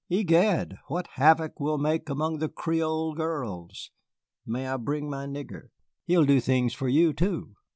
[0.09, 3.91] Egad, what havoc we'll make among the Creole girls.
[4.47, 5.65] May I bring my nigger?
[6.07, 7.53] He'll do things for you too."